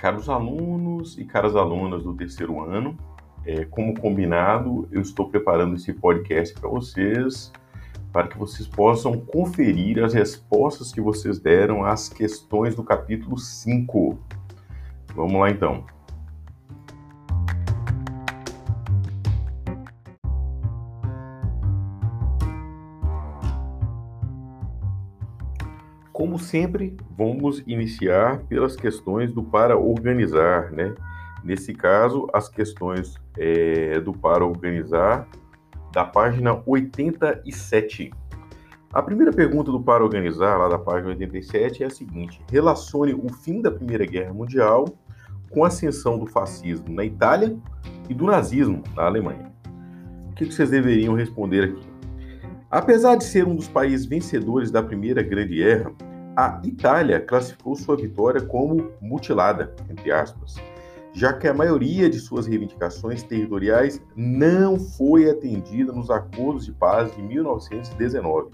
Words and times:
Caros 0.00 0.30
alunos 0.30 1.18
e 1.18 1.26
caras 1.26 1.54
alunas 1.54 2.02
do 2.02 2.14
terceiro 2.14 2.58
ano, 2.58 2.96
é, 3.44 3.66
como 3.66 3.92
combinado, 4.00 4.88
eu 4.90 5.02
estou 5.02 5.28
preparando 5.28 5.76
esse 5.76 5.92
podcast 5.92 6.58
para 6.58 6.70
vocês, 6.70 7.52
para 8.10 8.26
que 8.26 8.38
vocês 8.38 8.66
possam 8.66 9.20
conferir 9.20 10.02
as 10.02 10.14
respostas 10.14 10.90
que 10.90 11.02
vocês 11.02 11.38
deram 11.38 11.84
às 11.84 12.08
questões 12.08 12.74
do 12.74 12.82
capítulo 12.82 13.36
5. 13.36 14.18
Vamos 15.14 15.38
lá 15.38 15.50
então. 15.50 15.84
Sempre, 26.40 26.96
vamos 27.16 27.62
iniciar 27.66 28.40
pelas 28.48 28.76
questões 28.76 29.32
do 29.32 29.42
para 29.42 29.76
organizar, 29.76 30.70
né? 30.72 30.94
Nesse 31.42 31.72
caso, 31.72 32.28
as 32.32 32.48
questões 32.48 33.14
é, 33.38 34.00
do 34.00 34.12
para 34.12 34.44
organizar 34.44 35.26
da 35.92 36.04
página 36.04 36.60
87. 36.66 38.10
A 38.92 39.02
primeira 39.02 39.32
pergunta 39.32 39.70
do 39.70 39.80
para 39.80 40.02
organizar, 40.02 40.56
lá 40.56 40.68
da 40.68 40.78
página 40.78 41.10
87, 41.10 41.82
é 41.82 41.86
a 41.86 41.90
seguinte: 41.90 42.42
relacione 42.50 43.14
o 43.14 43.32
fim 43.32 43.62
da 43.62 43.70
Primeira 43.70 44.04
Guerra 44.04 44.32
Mundial 44.32 44.84
com 45.50 45.64
a 45.64 45.68
ascensão 45.68 46.18
do 46.18 46.26
fascismo 46.26 46.88
na 46.88 47.04
Itália 47.04 47.56
e 48.08 48.14
do 48.14 48.24
nazismo 48.24 48.82
na 48.96 49.04
Alemanha. 49.04 49.52
O 50.30 50.34
que 50.34 50.44
vocês 50.46 50.70
deveriam 50.70 51.14
responder 51.14 51.64
aqui? 51.64 51.90
Apesar 52.70 53.16
de 53.16 53.24
ser 53.24 53.46
um 53.46 53.54
dos 53.54 53.68
países 53.68 54.06
vencedores 54.06 54.70
da 54.70 54.82
Primeira 54.82 55.22
Grande 55.22 55.56
Guerra, 55.56 55.92
a 56.40 56.58
Itália 56.64 57.20
classificou 57.20 57.76
sua 57.76 57.96
vitória 57.96 58.40
como 58.40 58.90
mutilada, 58.98 59.74
entre 59.90 60.10
aspas, 60.10 60.56
já 61.12 61.34
que 61.34 61.46
a 61.46 61.52
maioria 61.52 62.08
de 62.08 62.18
suas 62.18 62.46
reivindicações 62.46 63.22
territoriais 63.22 64.00
não 64.16 64.78
foi 64.78 65.28
atendida 65.28 65.92
nos 65.92 66.10
acordos 66.10 66.64
de 66.64 66.72
paz 66.72 67.14
de 67.14 67.22
1919. 67.22 68.52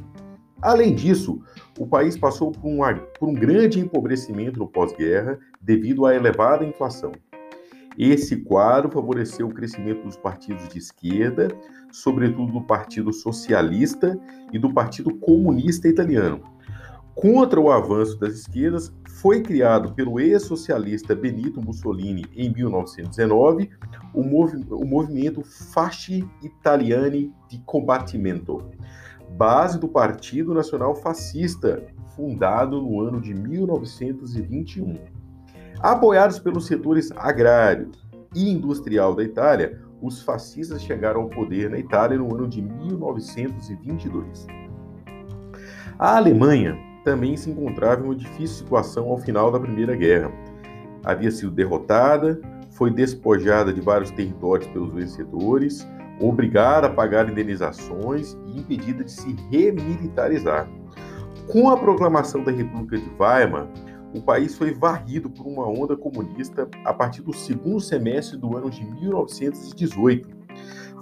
Além 0.61 0.97
disso, 0.97 1.41
o 1.79 1.87
país 1.87 2.19
passou 2.19 2.51
por 2.51 2.67
um, 2.67 2.79
por 3.21 3.29
um 3.29 3.35
grande 3.35 3.79
empobrecimento 3.79 4.59
no 4.59 4.67
pós-guerra 4.67 5.39
devido 5.61 6.07
à 6.07 6.15
elevada 6.17 6.65
inflação. 6.65 7.13
Esse 7.97 8.39
quadro 8.39 8.91
favoreceu 8.91 9.47
o 9.47 9.55
crescimento 9.55 10.03
dos 10.03 10.17
partidos 10.17 10.69
de 10.69 10.79
esquerda, 10.79 11.49
sobretudo 11.93 12.53
do 12.53 12.63
Partido 12.63 13.13
Socialista 13.13 14.19
e 14.53 14.59
do 14.59 14.75
Partido 14.75 15.15
Comunista 15.15 15.87
Italiano, 15.87 16.43
contra 17.17 17.59
o 17.59 17.73
avanço 17.73 18.19
das 18.19 18.35
esquerdas, 18.35 18.93
foi 19.09 19.41
criado 19.41 19.95
pelo 19.95 20.21
ex-socialista 20.21 21.15
Benito 21.15 21.63
Mussolini 21.63 22.27
em 22.37 22.53
1919 22.53 23.71
o, 24.13 24.23
movi 24.23 24.63
o 24.71 24.85
movimento 24.85 25.43
Fasci 25.43 26.29
Italiani 26.43 27.33
di 27.49 27.59
Combattimento, 27.65 28.71
base 29.31 29.81
do 29.81 29.89
Partido 29.89 30.53
Nacional 30.53 30.95
Fascista, 30.95 31.83
fundado 32.15 32.83
no 32.83 33.01
ano 33.01 33.19
de 33.19 33.35
1921. 33.35 34.99
Apoiados 35.81 36.39
pelos 36.39 36.67
setores 36.67 37.11
agrários 37.17 38.07
e 38.35 38.51
industrial 38.51 39.15
da 39.15 39.23
Itália, 39.23 39.81
os 40.03 40.21
fascistas 40.21 40.83
chegaram 40.83 41.23
ao 41.23 41.31
poder 41.31 41.71
na 41.71 41.79
Itália 41.79 42.19
no 42.19 42.35
ano 42.35 42.47
de 42.47 42.61
1922. 42.61 44.47
A 45.99 46.19
Alemanha 46.19 46.77
também 47.07 47.37
se 47.37 47.49
encontrava 47.49 48.03
em 48.03 48.05
uma 48.07 48.17
difícil 48.17 48.57
situação 48.57 49.09
ao 49.09 49.17
final 49.17 49.53
da 49.53 49.61
Primeira 49.61 49.95
Guerra. 49.95 50.33
Havia 51.05 51.31
sido 51.31 51.53
derrotada, 51.53 52.41
foi 52.73 52.91
despojada 52.91 53.73
de 53.73 53.81
vários 53.81 54.11
territórios 54.11 54.69
pelos 54.71 54.93
vencedores, 54.93 55.87
obrigada 56.21 56.89
a 56.89 56.91
pagar 56.91 57.31
indenizações 57.31 58.37
e 58.49 58.59
impedida 58.59 59.05
de 59.05 59.13
se 59.13 59.37
remilitarizar. 59.53 60.69
Com 61.47 61.71
a 61.71 61.77
proclamação 61.77 62.43
da 62.43 62.51
República 62.51 62.99
de 62.99 63.09
Weimar, 63.17 63.69
o 64.13 64.21
país 64.21 64.57
foi 64.59 64.75
varrido 64.75 65.31
por 65.31 65.47
uma 65.47 65.65
onda 65.65 65.97
comunista 65.97 66.69
a 66.85 66.93
partir 66.93 67.23
do 67.23 67.33
segundo 67.33 67.79
semestre 67.79 68.37
do 68.37 68.57
ano 68.57 68.69
de 68.69 68.85
1918. 68.85 70.29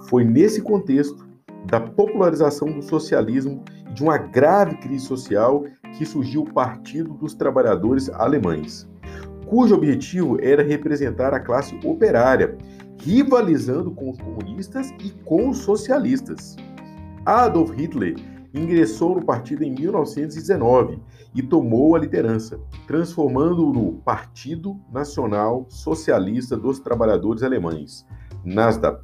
Foi 0.07 0.23
nesse 0.23 0.61
contexto 0.61 1.27
da 1.65 1.79
popularização 1.79 2.71
do 2.71 2.83
socialismo 2.83 3.63
e 3.89 3.93
de 3.93 4.03
uma 4.03 4.19
grave 4.19 4.77
crise 4.77 5.03
social 5.07 5.63
que 5.97 6.05
surgiu 6.05 6.41
o 6.41 6.53
Partido 6.53 7.13
dos 7.13 7.33
Trabalhadores 7.33 8.09
Alemães, 8.09 8.87
cujo 9.47 9.75
objetivo 9.75 10.37
era 10.41 10.63
representar 10.63 11.33
a 11.33 11.39
classe 11.39 11.77
operária, 11.83 12.57
rivalizando 13.01 13.91
com 13.91 14.09
os 14.09 14.17
comunistas 14.17 14.91
e 15.03 15.11
com 15.23 15.49
os 15.49 15.59
socialistas. 15.59 16.55
Adolf 17.25 17.71
Hitler 17.71 18.15
ingressou 18.53 19.15
no 19.15 19.25
partido 19.25 19.63
em 19.63 19.73
1919 19.73 20.99
e 21.33 21.43
tomou 21.43 21.95
a 21.95 21.99
liderança, 21.99 22.59
transformando-o 22.87 23.73
no 23.73 23.93
Partido 23.99 24.79
Nacional 24.91 25.65
Socialista 25.67 26.55
dos 26.55 26.79
Trabalhadores 26.79 27.43
Alemães, 27.43 28.05
NASDAQ. 28.43 29.03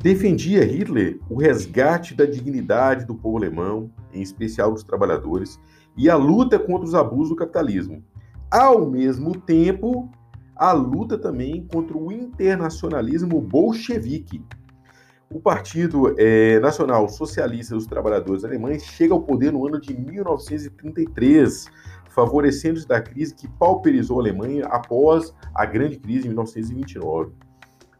Defendia 0.00 0.64
Hitler 0.64 1.18
o 1.28 1.36
resgate 1.36 2.14
da 2.14 2.24
dignidade 2.24 3.04
do 3.04 3.14
povo 3.14 3.38
alemão, 3.38 3.90
em 4.12 4.22
especial 4.22 4.70
dos 4.70 4.84
trabalhadores, 4.84 5.58
e 5.96 6.10
a 6.10 6.16
luta 6.16 6.58
contra 6.58 6.86
os 6.86 6.94
abusos 6.94 7.30
do 7.30 7.36
capitalismo. 7.36 8.02
Ao 8.50 8.88
mesmo 8.88 9.36
tempo, 9.36 10.10
a 10.54 10.72
luta 10.72 11.18
também 11.18 11.66
contra 11.66 11.96
o 11.96 12.12
internacionalismo 12.12 13.40
bolchevique. 13.40 14.44
O 15.30 15.40
Partido 15.40 16.14
é, 16.16 16.60
Nacional 16.60 17.08
Socialista 17.08 17.74
dos 17.74 17.86
Trabalhadores 17.86 18.44
Alemães 18.44 18.84
chega 18.84 19.12
ao 19.12 19.22
poder 19.22 19.52
no 19.52 19.66
ano 19.66 19.80
de 19.80 19.98
1933, 19.98 21.66
favorecendo-se 22.10 22.86
da 22.86 23.00
crise 23.00 23.34
que 23.34 23.48
pauperizou 23.48 24.18
a 24.18 24.22
Alemanha 24.22 24.66
após 24.66 25.34
a 25.54 25.66
grande 25.66 25.98
crise 25.98 26.22
de 26.22 26.28
1929 26.28 27.32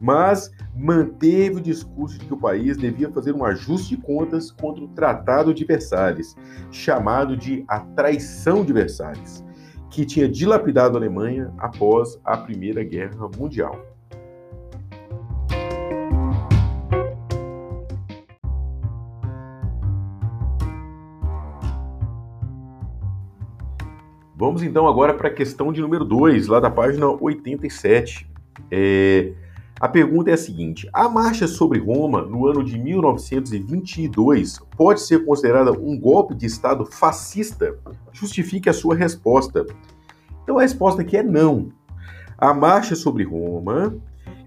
mas 0.00 0.52
manteve 0.74 1.56
o 1.56 1.60
discurso 1.60 2.18
de 2.18 2.26
que 2.26 2.34
o 2.34 2.38
país 2.38 2.76
devia 2.76 3.10
fazer 3.10 3.34
um 3.34 3.44
ajuste 3.44 3.96
de 3.96 4.02
contas 4.02 4.50
contra 4.50 4.84
o 4.84 4.88
Tratado 4.88 5.54
de 5.54 5.64
Versalhes, 5.64 6.36
chamado 6.70 7.36
de 7.36 7.64
a 7.66 7.80
Traição 7.80 8.64
de 8.64 8.72
Versalhes, 8.72 9.44
que 9.90 10.04
tinha 10.04 10.28
dilapidado 10.28 10.96
a 10.96 11.00
Alemanha 11.00 11.52
após 11.58 12.18
a 12.24 12.36
Primeira 12.36 12.84
Guerra 12.84 13.28
Mundial. 13.36 13.96
Vamos 24.38 24.62
então 24.62 24.86
agora 24.86 25.14
para 25.14 25.28
a 25.28 25.32
questão 25.32 25.72
de 25.72 25.80
número 25.80 26.04
2, 26.04 26.46
lá 26.48 26.60
da 26.60 26.70
página 26.70 27.08
87. 27.08 28.30
É, 28.70 29.32
a 29.78 29.88
pergunta 29.88 30.30
é 30.30 30.34
a 30.34 30.38
seguinte: 30.38 30.88
a 30.92 31.08
marcha 31.08 31.46
sobre 31.46 31.78
Roma 31.78 32.22
no 32.22 32.46
ano 32.46 32.64
de 32.64 32.78
1922 32.78 34.58
pode 34.76 35.02
ser 35.02 35.24
considerada 35.24 35.72
um 35.72 35.98
golpe 35.98 36.34
de 36.34 36.46
Estado 36.46 36.86
fascista? 36.86 37.78
Justifique 38.12 38.70
a 38.70 38.72
sua 38.72 38.94
resposta. 38.94 39.66
Então 40.42 40.58
a 40.58 40.62
resposta 40.62 41.02
aqui 41.02 41.16
é 41.16 41.22
não. 41.22 41.68
A 42.38 42.54
marcha 42.54 42.94
sobre 42.94 43.24
Roma, 43.24 43.94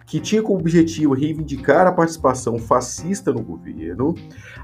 que 0.05 0.19
tinha 0.19 0.41
como 0.41 0.59
objetivo 0.59 1.13
reivindicar 1.13 1.85
a 1.85 1.91
participação 1.91 2.57
fascista 2.57 3.31
no 3.31 3.43
governo, 3.43 4.15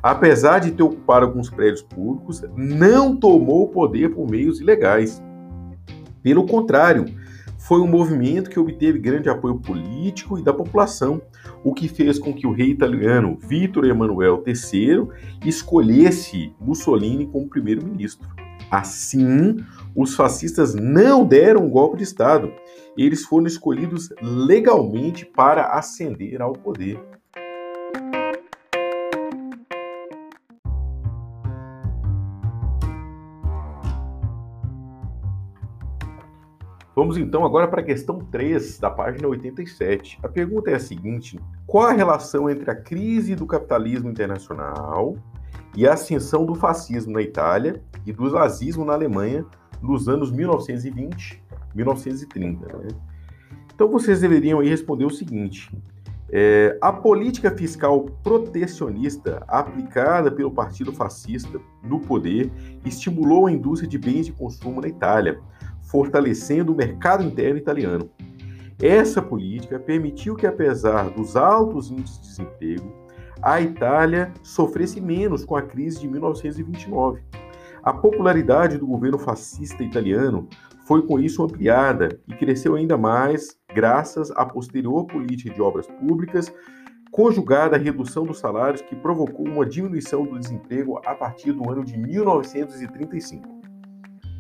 apesar 0.02 0.60
de 0.60 0.72
ter 0.72 0.82
ocupado 0.82 1.26
alguns 1.26 1.50
prédios 1.50 1.84
públicos, 1.84 2.44
não 2.56 3.16
tomou 3.16 3.66
o 3.66 3.68
poder 3.68 4.16
por 4.16 4.30
meios 4.30 4.60
ilegais. 4.60 5.22
Pelo 6.24 6.48
contrário, 6.48 7.06
foi 7.68 7.82
um 7.82 7.88
movimento 7.88 8.50
que 8.50 8.60
obteve 8.60 9.00
grande 9.00 9.28
apoio 9.28 9.60
político 9.60 10.38
e 10.38 10.44
da 10.44 10.54
população, 10.54 11.20
o 11.64 11.74
que 11.74 11.88
fez 11.88 12.20
com 12.20 12.32
que 12.32 12.46
o 12.46 12.52
rei 12.52 12.70
italiano 12.70 13.40
Vítor 13.42 13.86
Emanuel 13.86 14.44
III 14.46 15.08
escolhesse 15.44 16.54
Mussolini 16.60 17.26
como 17.26 17.50
primeiro-ministro. 17.50 18.28
Assim, 18.70 19.58
os 19.96 20.16
fascistas 20.16 20.76
não 20.76 21.26
deram 21.26 21.66
um 21.66 21.70
golpe 21.70 21.98
de 21.98 22.04
Estado. 22.04 22.52
Eles 22.96 23.26
foram 23.26 23.48
escolhidos 23.48 24.10
legalmente 24.22 25.26
para 25.26 25.70
ascender 25.70 26.44
ao 26.44 26.54
poder. 26.54 27.00
Vamos 36.96 37.18
então 37.18 37.44
agora 37.44 37.68
para 37.68 37.82
a 37.82 37.84
questão 37.84 38.20
3 38.20 38.80
da 38.80 38.90
página 38.90 39.28
87. 39.28 40.18
A 40.24 40.30
pergunta 40.30 40.72
é 40.72 40.76
a 40.76 40.80
seguinte: 40.80 41.38
qual 41.68 41.88
a 41.88 41.92
relação 41.92 42.50
entre 42.50 42.72
a 42.72 42.76
crise 42.76 43.36
do 43.36 43.46
capitalismo 43.46 44.10
internacional 44.10 45.18
e 45.76 45.86
a 45.86 45.94
ascensão 45.94 46.46
do 46.46 46.56
fascismo 46.56 47.12
na 47.12 47.22
Itália 47.22 47.84
e 48.06 48.14
do 48.14 48.32
nazismo 48.32 48.86
na 48.86 48.94
Alemanha 48.94 49.46
nos 49.82 50.08
anos 50.08 50.32
1920 50.32 51.44
1930? 51.76 52.78
Né? 52.78 52.88
Então 53.74 53.90
vocês 53.90 54.22
deveriam 54.22 54.64
responder 54.64 55.04
o 55.04 55.10
seguinte: 55.10 55.70
é, 56.32 56.78
a 56.82 56.94
política 56.94 57.52
fiscal 57.52 58.06
protecionista 58.24 59.44
aplicada 59.50 60.32
pelo 60.32 60.50
Partido 60.50 60.94
Fascista 60.94 61.60
no 61.84 62.00
poder 62.00 62.50
estimulou 62.86 63.48
a 63.48 63.52
indústria 63.52 63.90
de 63.90 63.98
bens 63.98 64.28
de 64.28 64.32
consumo 64.32 64.80
na 64.80 64.88
Itália, 64.88 65.42
fortalecendo 65.96 66.74
o 66.74 66.76
mercado 66.76 67.24
interno 67.24 67.58
italiano. 67.58 68.10
Essa 68.82 69.22
política 69.22 69.80
permitiu 69.80 70.36
que, 70.36 70.46
apesar 70.46 71.10
dos 71.10 71.38
altos 71.38 71.90
índices 71.90 72.20
de 72.20 72.28
desemprego, 72.28 72.94
a 73.42 73.62
Itália 73.62 74.34
sofresse 74.44 75.00
menos 75.00 75.46
com 75.46 75.56
a 75.56 75.62
crise 75.62 76.02
de 76.02 76.10
1929. 76.10 77.22
A 77.82 77.94
popularidade 77.94 78.78
do 78.78 78.86
governo 78.86 79.18
fascista 79.18 79.84
italiano 79.84 80.50
foi 80.86 81.02
com 81.08 81.18
isso 81.18 81.42
ampliada 81.42 82.20
e 82.28 82.34
cresceu 82.34 82.76
ainda 82.76 82.98
mais 82.98 83.58
graças 83.74 84.32
à 84.32 84.46
posterior 84.46 85.06
política 85.06 85.54
de 85.54 85.62
obras 85.62 85.88
públicas, 85.88 86.54
conjugada 87.10 87.78
à 87.78 87.80
redução 87.80 88.26
dos 88.26 88.40
salários 88.40 88.82
que 88.82 88.98
provocou 88.98 89.48
uma 89.48 89.66
diminuição 89.66 90.26
do 90.26 90.38
desemprego 90.38 91.00
a 91.06 91.16
partir 91.16 91.54
do 91.54 91.72
ano 91.72 91.86
de 91.86 91.98
1935. 91.98 93.48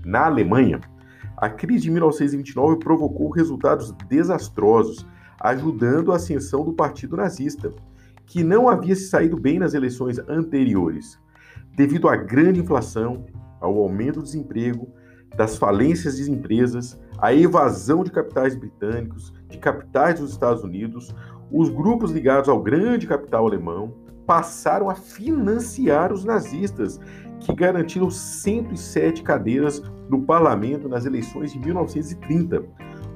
Na 0.03 0.25
Alemanha, 0.25 0.81
a 1.37 1.49
crise 1.49 1.83
de 1.83 1.91
1929 1.91 2.77
provocou 2.77 3.29
resultados 3.29 3.91
desastrosos, 4.07 5.05
ajudando 5.39 6.11
a 6.11 6.15
ascensão 6.15 6.63
do 6.63 6.73
Partido 6.73 7.17
Nazista, 7.17 7.71
que 8.25 8.43
não 8.43 8.69
havia 8.69 8.95
se 8.95 9.09
saído 9.09 9.37
bem 9.37 9.59
nas 9.59 9.73
eleições 9.73 10.17
anteriores. 10.27 11.19
Devido 11.75 12.07
à 12.07 12.15
grande 12.15 12.61
inflação, 12.61 13.25
ao 13.59 13.77
aumento 13.77 14.19
do 14.19 14.23
desemprego, 14.23 14.87
das 15.35 15.57
falências 15.57 16.17
de 16.17 16.31
empresas, 16.31 16.97
à 17.17 17.33
evasão 17.33 18.03
de 18.03 18.11
capitais 18.11 18.55
britânicos, 18.55 19.33
de 19.49 19.57
capitais 19.57 20.19
dos 20.19 20.31
Estados 20.31 20.63
Unidos, 20.63 21.13
os 21.51 21.69
grupos 21.69 22.11
ligados 22.11 22.49
ao 22.49 22.61
grande 22.61 23.05
capital 23.05 23.45
alemão 23.45 24.04
passaram 24.25 24.89
a 24.89 24.95
financiar 24.95 26.12
os 26.12 26.25
nazistas, 26.25 27.00
que 27.39 27.54
garantiram 27.54 28.10
107 28.10 29.22
cadeiras 29.22 29.81
no 30.10 30.22
parlamento 30.22 30.88
nas 30.88 31.06
eleições 31.06 31.51
de 31.51 31.60
1930, 31.60 32.63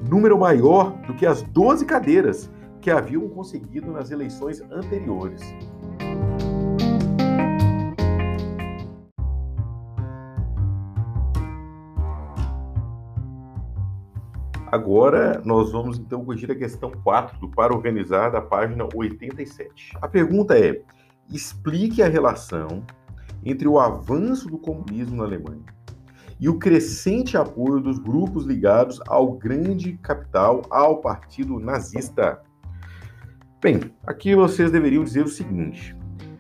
número 0.08 0.38
maior 0.38 0.92
do 1.08 1.14
que 1.14 1.26
as 1.26 1.42
12 1.42 1.86
cadeiras 1.86 2.50
que 2.82 2.90
haviam 2.90 3.28
conseguido 3.30 3.92
nas 3.92 4.12
eleições 4.12 4.62
anteriores. 4.72 5.42
Agora 14.72 15.42
nós 15.44 15.72
vamos 15.72 15.98
então 15.98 16.24
corrigir 16.24 16.52
a 16.52 16.56
questão 16.56 16.92
4 16.92 17.40
do 17.40 17.50
para 17.50 17.74
organizar 17.74 18.30
da 18.30 18.40
página 18.40 18.88
87. 18.94 19.98
A 20.00 20.08
pergunta 20.08 20.58
é: 20.58 20.84
explique 21.32 22.02
a 22.02 22.08
relação 22.08 22.84
entre 23.44 23.68
o 23.68 23.80
avanço 23.80 24.48
do 24.48 24.58
comunismo 24.58 25.18
na 25.18 25.24
Alemanha 25.24 25.64
e 26.40 26.48
o 26.48 26.58
crescente 26.58 27.38
apoio 27.38 27.82
dos 27.82 28.00
grupos 28.00 28.46
ligados 28.46 29.00
ao 29.08 29.34
grande 29.34 29.94
capital, 29.98 30.62
ao 30.70 31.02
partido 31.02 31.60
nazista. 31.60 32.42
Bem, 33.62 33.80
aqui 34.06 34.36
vocês 34.36 34.72
deveriam 34.72 35.04
dizer 35.04 35.26
o 35.26 35.30
seguinte: 35.30 35.96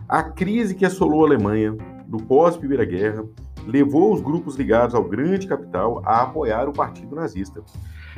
a 0.07 0.23
crise 0.23 0.75
que 0.75 0.85
assolou 0.85 1.23
a 1.23 1.27
Alemanha 1.27 1.75
no 2.07 2.17
pós-Primeira 2.17 2.85
Guerra 2.85 3.25
levou 3.67 4.13
os 4.13 4.21
grupos 4.21 4.55
ligados 4.55 4.95
ao 4.95 5.03
grande 5.03 5.47
capital 5.47 6.01
a 6.05 6.21
apoiar 6.21 6.67
o 6.67 6.73
partido 6.73 7.15
nazista 7.15 7.61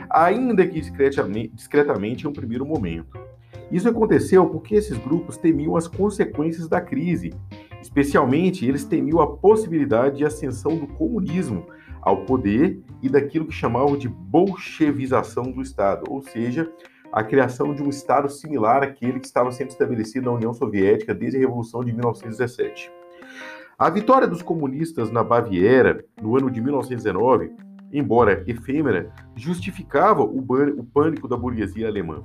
ainda 0.09 0.65
que 0.65 0.81
discretamente, 0.81 2.25
em 2.25 2.27
um 2.27 2.33
primeiro 2.33 2.65
momento. 2.65 3.19
Isso 3.71 3.87
aconteceu 3.87 4.45
porque 4.47 4.75
esses 4.75 4.97
grupos 4.97 5.37
temiam 5.37 5.77
as 5.77 5.87
consequências 5.87 6.67
da 6.67 6.81
crise, 6.81 7.33
especialmente 7.81 8.65
eles 8.65 8.83
temiam 8.83 9.21
a 9.21 9.37
possibilidade 9.37 10.17
de 10.17 10.25
ascensão 10.25 10.75
do 10.75 10.87
comunismo 10.87 11.65
ao 12.01 12.25
poder 12.25 12.81
e 13.01 13.07
daquilo 13.07 13.45
que 13.45 13.53
chamavam 13.53 13.95
de 13.95 14.09
bolchevização 14.09 15.43
do 15.43 15.61
Estado, 15.61 16.03
ou 16.09 16.21
seja, 16.21 16.69
a 17.11 17.23
criação 17.23 17.73
de 17.73 17.83
um 17.83 17.89
Estado 17.89 18.29
similar 18.29 18.83
àquele 18.83 19.19
que 19.19 19.27
estava 19.27 19.51
sendo 19.51 19.69
estabelecido 19.69 20.25
na 20.25 20.35
União 20.35 20.53
Soviética 20.53 21.13
desde 21.13 21.37
a 21.37 21.41
Revolução 21.41 21.83
de 21.83 21.91
1917. 21.91 22.91
A 23.77 23.89
vitória 23.89 24.27
dos 24.27 24.41
comunistas 24.41 25.11
na 25.11 25.23
Baviera, 25.23 26.03
no 26.21 26.37
ano 26.37 26.49
de 26.49 26.61
1919, 26.61 27.51
embora 27.91 28.43
efêmera, 28.47 29.11
justificava 29.35 30.21
o, 30.21 30.43
pânico 30.83 31.27
da 31.27 31.35
burguesia 31.35 31.87
alemã. 31.87 32.23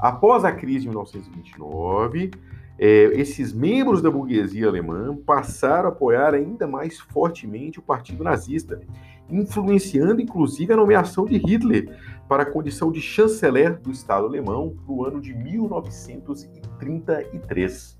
Após 0.00 0.44
a 0.44 0.52
crise 0.52 0.80
de 0.80 0.88
1929, 0.88 2.32
é, 2.78 2.86
esses 3.20 3.52
membros 3.52 4.00
da 4.00 4.10
burguesia 4.10 4.66
alemã 4.66 5.14
passaram 5.14 5.90
a 5.90 5.92
apoiar 5.92 6.32
ainda 6.32 6.66
mais 6.66 6.98
fortemente 6.98 7.78
o 7.78 7.82
partido 7.82 8.24
nazista, 8.24 8.80
influenciando 9.28 10.22
inclusive 10.22 10.72
a 10.72 10.76
nomeação 10.76 11.26
de 11.26 11.36
Hitler 11.36 11.94
para 12.26 12.44
a 12.44 12.46
condição 12.46 12.90
de 12.90 13.02
chanceler 13.02 13.78
do 13.78 13.90
Estado 13.90 14.24
alemão 14.24 14.74
no 14.88 15.04
ano 15.04 15.20
de 15.20 15.34
1933. 15.34 17.98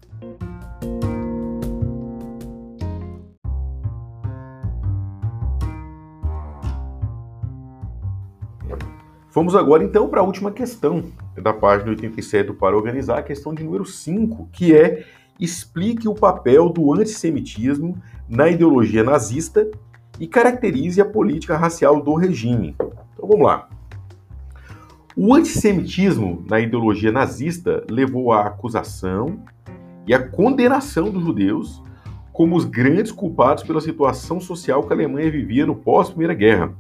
Vamos 9.33 9.55
agora 9.55 9.85
então 9.85 10.09
para 10.09 10.21
a 10.21 10.25
última 10.25 10.51
questão 10.51 11.05
da 11.41 11.53
página 11.53 11.91
87 11.91 12.53
para 12.55 12.77
organizar, 12.77 13.19
a 13.19 13.23
questão 13.23 13.55
de 13.55 13.63
número 13.63 13.85
5, 13.85 14.49
que 14.53 14.75
é 14.75 15.05
explique 15.39 16.09
o 16.09 16.15
papel 16.15 16.69
do 16.69 16.93
antissemitismo 16.93 17.97
na 18.29 18.49
ideologia 18.49 19.05
nazista 19.05 19.71
e 20.19 20.27
caracterize 20.27 21.01
a 21.01 21.05
política 21.05 21.57
racial 21.57 22.03
do 22.03 22.15
regime. 22.15 22.75
Então 22.81 23.29
vamos 23.29 23.47
lá. 23.47 23.69
O 25.17 25.33
antissemitismo 25.33 26.45
na 26.49 26.59
ideologia 26.59 27.13
nazista 27.13 27.85
levou 27.89 28.33
à 28.33 28.47
acusação 28.47 29.45
e 30.09 30.13
à 30.13 30.21
condenação 30.21 31.09
dos 31.09 31.23
judeus 31.23 31.81
como 32.33 32.57
os 32.57 32.65
grandes 32.65 33.13
culpados 33.13 33.63
pela 33.63 33.81
situação 33.81 34.41
social 34.41 34.83
que 34.83 34.93
a 34.93 34.97
Alemanha 34.97 35.31
vivia 35.31 35.65
no 35.65 35.77
pós-Primeira 35.77 36.35
Guerra 36.35 36.75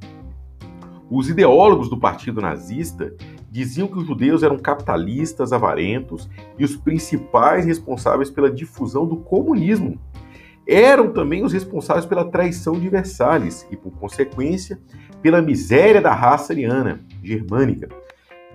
os 1.10 1.28
ideólogos 1.28 1.90
do 1.90 1.98
partido 1.98 2.40
nazista 2.40 3.12
diziam 3.50 3.88
que 3.88 3.98
os 3.98 4.06
judeus 4.06 4.44
eram 4.44 4.56
capitalistas 4.56 5.52
avarentos 5.52 6.30
e 6.56 6.64
os 6.64 6.76
principais 6.76 7.66
responsáveis 7.66 8.30
pela 8.30 8.50
difusão 8.50 9.04
do 9.04 9.16
comunismo. 9.16 9.98
Eram 10.66 11.12
também 11.12 11.42
os 11.42 11.52
responsáveis 11.52 12.06
pela 12.06 12.30
traição 12.30 12.78
de 12.78 12.88
Versalhes 12.88 13.66
e, 13.72 13.76
por 13.76 13.90
consequência, 13.98 14.78
pela 15.20 15.42
miséria 15.42 16.00
da 16.00 16.14
raça 16.14 16.52
ariana, 16.52 17.00
germânica. 17.24 17.88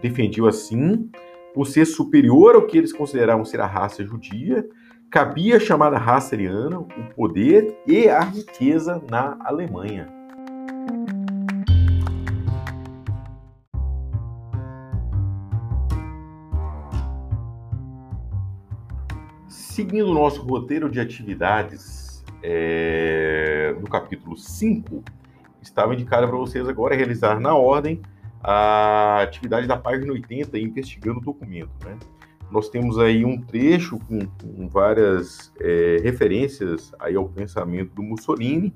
Defendiam 0.01 0.47
assim, 0.47 1.09
por 1.53 1.67
ser 1.67 1.85
superior 1.85 2.55
ao 2.55 2.65
que 2.65 2.77
eles 2.77 2.93
consideravam 2.93 3.43
ser 3.43 3.59
a 3.59 3.65
raça 3.65 4.05
judia, 4.05 4.65
cabia 5.11 5.57
a 5.57 5.59
chamada 5.59 5.97
raça 5.97 6.35
ariana 6.35 6.79
o 6.79 6.87
poder 7.13 7.75
e 7.85 8.07
a 8.07 8.21
riqueza 8.21 9.01
na 9.09 9.37
Alemanha. 9.43 10.14
Seguindo 19.75 20.09
o 20.09 20.13
nosso 20.13 20.41
roteiro 20.41 20.89
de 20.89 21.01
atividades 21.01 22.23
é, 22.41 23.75
no 23.77 23.89
capítulo 23.89 24.37
5, 24.37 25.03
estava 25.61 25.93
indicado 25.93 26.25
para 26.29 26.37
vocês 26.37 26.65
agora 26.69 26.95
realizar 26.95 27.41
na 27.41 27.53
ordem 27.53 28.01
a 28.41 29.19
atividade 29.21 29.67
da 29.67 29.75
página 29.75 30.13
80, 30.13 30.57
investigando 30.57 31.19
o 31.19 31.21
documento. 31.21 31.71
Né? 31.83 31.97
Nós 32.49 32.69
temos 32.69 32.97
aí 32.97 33.25
um 33.25 33.41
trecho 33.41 33.99
com, 33.99 34.19
com 34.25 34.69
várias 34.69 35.51
é, 35.59 35.99
referências 36.01 36.93
aí 36.97 37.17
ao 37.17 37.27
pensamento 37.27 37.93
do 37.95 38.01
Mussolini, 38.01 38.73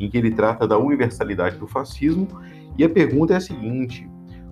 em 0.00 0.10
que 0.10 0.18
ele 0.18 0.32
trata 0.32 0.66
da 0.66 0.76
universalidade 0.76 1.58
do 1.58 1.68
fascismo, 1.68 2.26
e 2.76 2.82
a 2.82 2.88
pergunta 2.90 3.34
é 3.34 3.36
a 3.36 3.40
seguinte: 3.40 4.09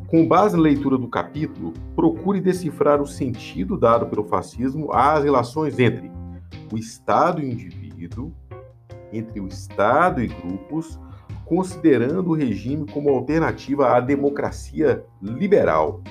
com 0.08 0.26
base 0.26 0.56
na 0.56 0.62
leitura 0.62 0.96
do 0.96 1.06
capítulo, 1.06 1.74
procure 1.94 2.40
decifrar 2.40 3.00
o 3.00 3.06
sentido 3.06 3.76
dado 3.76 4.06
pelo 4.06 4.24
fascismo 4.24 4.90
às 4.92 5.22
relações 5.22 5.78
entre 5.78 6.10
o 6.72 6.78
Estado 6.78 7.42
e 7.42 7.44
o 7.44 7.52
indivíduo, 7.52 8.32
entre 9.12 9.38
o 9.38 9.46
Estado 9.46 10.22
e 10.22 10.26
grupos, 10.26 10.98
considerando 11.44 12.30
o 12.30 12.34
regime 12.34 12.90
como 12.90 13.10
alternativa 13.10 13.94
à 13.94 14.00
democracia 14.00 15.04
liberal. 15.22 16.02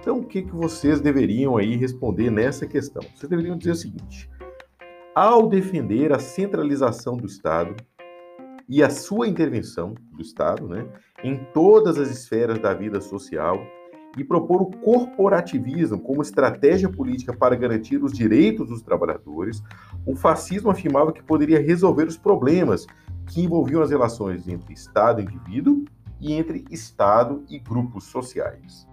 Então, 0.00 0.20
o 0.20 0.24
que, 0.24 0.42
que 0.42 0.54
vocês 0.54 1.00
deveriam 1.00 1.56
aí 1.56 1.74
responder 1.74 2.30
nessa 2.30 2.64
questão? 2.64 3.02
Vocês 3.14 3.28
deveriam 3.28 3.58
dizer 3.58 3.72
o 3.72 3.76
seguinte: 3.76 4.30
ao 5.12 5.48
defender 5.48 6.12
a 6.12 6.20
centralização 6.20 7.16
do 7.16 7.26
Estado, 7.26 7.74
e 8.68 8.82
a 8.82 8.90
sua 8.90 9.28
intervenção 9.28 9.94
do 10.12 10.20
Estado 10.20 10.68
né, 10.68 10.86
em 11.22 11.36
todas 11.52 11.98
as 11.98 12.10
esferas 12.10 12.58
da 12.58 12.74
vida 12.74 13.00
social 13.00 13.60
e 14.16 14.24
propor 14.24 14.62
o 14.62 14.70
corporativismo 14.70 16.00
como 16.00 16.22
estratégia 16.22 16.88
política 16.88 17.34
para 17.34 17.54
garantir 17.54 18.02
os 18.02 18.12
direitos 18.12 18.68
dos 18.68 18.82
trabalhadores, 18.82 19.62
o 20.06 20.16
fascismo 20.16 20.70
afirmava 20.70 21.12
que 21.12 21.22
poderia 21.22 21.60
resolver 21.60 22.04
os 22.04 22.16
problemas 22.16 22.86
que 23.26 23.42
envolviam 23.42 23.82
as 23.82 23.90
relações 23.90 24.48
entre 24.48 24.72
Estado 24.72 25.20
e 25.20 25.24
indivíduo 25.24 25.84
e 26.20 26.32
entre 26.32 26.64
Estado 26.70 27.44
e 27.48 27.58
grupos 27.58 28.04
sociais. 28.04 28.86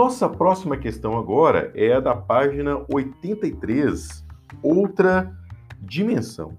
Nossa 0.00 0.30
próxima 0.30 0.78
questão 0.78 1.18
agora 1.18 1.70
é 1.74 1.92
a 1.92 2.00
da 2.00 2.16
página 2.16 2.82
83, 2.90 4.24
outra 4.62 5.30
dimensão. 5.78 6.56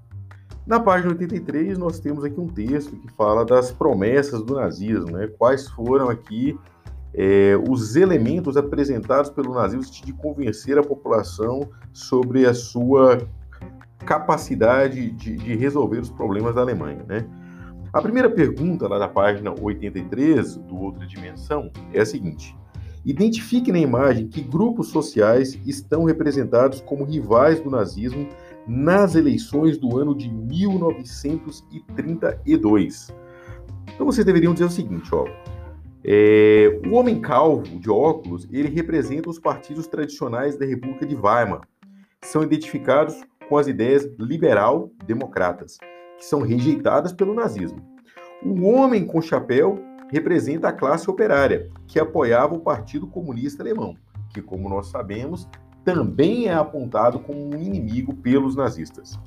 Na 0.64 0.80
página 0.80 1.10
83, 1.10 1.76
nós 1.76 2.00
temos 2.00 2.24
aqui 2.24 2.40
um 2.40 2.46
texto 2.46 2.96
que 2.96 3.12
fala 3.14 3.44
das 3.44 3.72
promessas 3.72 4.44
do 4.44 4.54
nazismo, 4.54 5.18
né? 5.18 5.26
Quais 5.40 5.68
foram 5.70 6.08
aqui 6.08 6.56
é, 7.16 7.60
os 7.68 7.96
elementos 7.96 8.58
apresentados 8.58 9.32
pelo 9.32 9.56
nazismo 9.56 9.92
de 9.92 10.14
convencer 10.14 10.78
a 10.78 10.84
população 10.84 11.68
sobre 11.92 12.46
a 12.46 12.54
sua 12.54 13.28
capacidade 14.06 15.10
de, 15.10 15.36
de 15.36 15.56
resolver 15.56 15.98
os 15.98 16.12
problemas 16.12 16.54
da 16.54 16.62
Alemanha, 16.62 17.04
né? 17.08 17.28
A 17.92 18.04
primeira 18.04 18.30
pergunta 18.30 18.88
lá 18.88 19.00
da 19.00 19.08
página 19.08 19.52
83 19.60 20.58
do 20.58 20.78
Outra 20.78 21.08
Dimensão 21.08 21.72
é 21.92 22.02
a 22.02 22.06
seguinte: 22.06 22.56
identifique 23.06 23.72
na 23.72 23.80
imagem 23.80 24.28
que 24.28 24.42
grupos 24.42 24.90
sociais 24.90 25.58
estão 25.66 26.04
representados 26.04 26.82
como 26.82 27.04
rivais 27.04 27.60
do 27.60 27.70
nazismo 27.70 28.28
nas 28.68 29.16
eleições 29.16 29.78
do 29.78 29.98
ano 29.98 30.16
de 30.16 30.30
1932. 30.30 33.14
Então 33.94 34.06
vocês 34.06 34.26
deveriam 34.26 34.54
dizer 34.54 34.66
o 34.66 34.70
seguinte, 34.70 35.10
ó. 35.14 35.26
É, 36.04 36.82
o 36.88 36.96
homem 36.96 37.22
calvo 37.22 37.64
de 37.80 37.88
óculos, 37.90 38.48
ele 38.52 38.70
representa 38.70 39.30
os 39.30 39.38
partidos 39.38 39.86
tradicionais 39.88 40.58
da 40.58 40.66
República 40.66 41.06
de 41.06 41.16
Weimar. 41.16 41.62
São 42.24 42.42
identificados 42.44 43.16
com 43.48 43.58
as 43.58 43.68
ideias 43.68 44.10
liberal-democratas, 44.20 45.78
que 46.18 46.26
são 46.26 46.42
rejeitadas 46.42 47.14
pelo 47.14 47.34
nazismo. 47.34 47.82
O 48.44 48.66
homem 48.66 49.06
com 49.06 49.22
chapéu 49.22 49.80
representa 50.12 50.68
a 50.68 50.74
classe 50.74 51.10
operária, 51.10 51.70
que 51.88 51.98
apoiava 51.98 52.54
o 52.54 52.60
Partido 52.60 53.08
Comunista 53.08 53.64
Alemão, 53.64 53.96
que, 54.34 54.42
como 54.42 54.68
nós 54.68 54.88
sabemos, 54.88 55.48
também 55.86 56.48
é 56.48 56.54
apontado 56.54 57.20
como 57.20 57.40
um 57.40 57.58
inimigo 57.58 58.14
pelos 58.14 58.56
nazistas. 58.56 59.18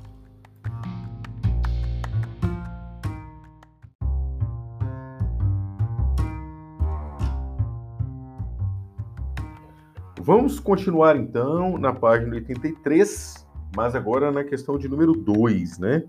Vamos 10.21 10.59
continuar 10.59 11.17
então 11.17 11.77
na 11.77 11.93
página 11.93 12.35
83, 12.35 13.45
mas 13.75 13.95
agora 13.95 14.31
na 14.31 14.43
questão 14.43 14.77
de 14.77 14.87
número 14.87 15.13
2, 15.13 15.77
né? 15.77 16.03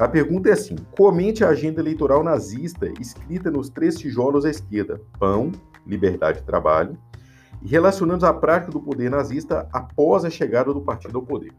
A 0.00 0.08
pergunta 0.08 0.48
é 0.48 0.52
assim: 0.52 0.76
comente 0.96 1.44
a 1.44 1.50
agenda 1.50 1.78
eleitoral 1.78 2.24
nazista 2.24 2.90
escrita 2.98 3.50
nos 3.50 3.68
três 3.68 3.98
tijolos 3.98 4.46
à 4.46 4.50
esquerda: 4.50 4.98
pão, 5.18 5.52
liberdade 5.86 6.38
e 6.38 6.42
trabalho, 6.42 6.96
e 7.62 7.68
relacionando 7.68 8.24
a 8.24 8.32
prática 8.32 8.72
do 8.72 8.80
poder 8.80 9.10
nazista 9.10 9.68
após 9.70 10.24
a 10.24 10.30
chegada 10.30 10.72
do 10.72 10.80
partido 10.80 11.18
ao 11.18 11.22
poder. 11.22 11.52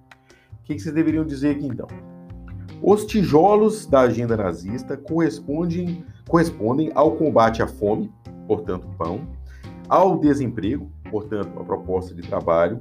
O 0.54 0.64
que 0.64 0.80
vocês 0.80 0.94
deveriam 0.94 1.24
dizer 1.24 1.56
aqui 1.56 1.68
então? 1.68 1.88
Os 2.82 3.06
tijolos 3.06 3.86
da 3.86 4.02
agenda 4.02 4.36
nazista 4.36 4.98
correspondem, 4.98 6.04
correspondem 6.28 6.92
ao 6.96 7.12
combate 7.12 7.62
à 7.62 7.68
fome, 7.68 8.12
portanto, 8.48 8.88
pão, 8.98 9.28
ao 9.88 10.18
desemprego, 10.18 10.92
portanto, 11.12 11.60
a 11.60 11.64
proposta 11.64 12.16
de 12.16 12.24
trabalho, 12.24 12.80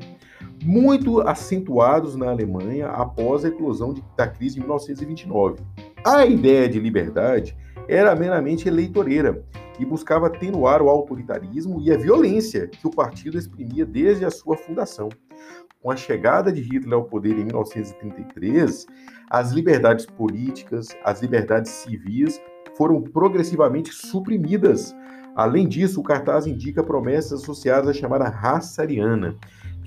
muito 0.62 1.20
acentuados 1.20 2.16
na 2.16 2.30
Alemanha 2.30 2.88
após 2.88 3.44
a 3.44 3.49
eclosão 3.49 3.92
de, 3.92 4.04
da 4.16 4.26
crise 4.26 4.54
de 4.54 4.61
1929. 4.61 5.61
A 6.04 6.26
ideia 6.26 6.68
de 6.68 6.78
liberdade 6.78 7.56
era 7.88 8.14
meramente 8.14 8.68
eleitoreira 8.68 9.44
e 9.78 9.85
buscava 9.85 10.26
atenuar 10.26 10.82
o 10.82 10.88
autoritarismo 10.88 11.80
e 11.80 11.90
a 11.92 11.97
violência 11.97 12.68
que 12.68 12.87
o 12.87 12.90
partido 12.90 13.38
exprimia 13.38 13.87
desde 13.87 14.25
a 14.25 14.30
sua 14.30 14.56
fundação. 14.56 15.09
Com 15.82 15.90
a 15.90 15.97
chegada 15.97 16.52
de 16.52 16.61
Hitler 16.61 16.92
ao 16.92 17.04
poder 17.04 17.38
em 17.38 17.44
1933, 17.44 18.87
as 19.30 19.52
liberdades 19.52 20.04
políticas, 20.04 20.88
as 21.02 21.23
liberdades 21.23 21.70
civis 21.70 22.40
foram 22.76 23.00
progressivamente 23.00 23.90
suprimidas 23.90 24.94
Além 25.35 25.66
disso, 25.66 26.00
o 26.00 26.02
cartaz 26.02 26.47
indica 26.47 26.82
promessas 26.82 27.42
associadas 27.42 27.88
à 27.88 27.92
chamada 27.92 28.28
raça 28.28 28.82
ariana, 28.82 29.37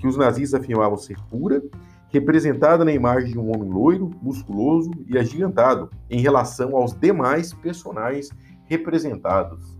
que 0.04 0.08
os 0.08 0.18
nazistas 0.18 0.60
afirmavam 0.60 0.98
ser 0.98 1.16
pura, 1.30 1.62
representada 2.08 2.84
na 2.84 2.92
imagem 2.92 3.32
de 3.32 3.38
um 3.38 3.48
homem 3.48 3.70
loiro, 3.70 4.10
musculoso 4.20 4.90
e 5.06 5.16
agigantado, 5.16 5.88
em 6.10 6.20
relação 6.20 6.76
aos 6.76 6.92
demais 6.92 7.54
personagens 7.54 8.28
representados. 8.66 9.78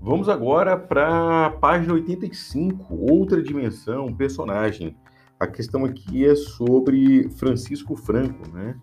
Vamos 0.00 0.30
agora 0.30 0.78
para 0.78 1.44
a 1.44 1.50
página 1.50 1.92
85, 1.92 2.86
outra 3.12 3.42
dimensão, 3.42 4.14
personagem. 4.14 4.96
A 5.38 5.46
questão 5.46 5.84
aqui 5.84 6.24
é 6.24 6.34
sobre 6.34 7.28
Francisco 7.32 7.94
Franco, 7.94 8.48
né? 8.50 8.74